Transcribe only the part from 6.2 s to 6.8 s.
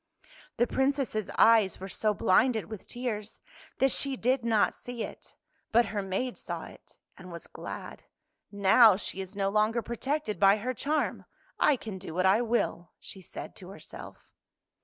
saw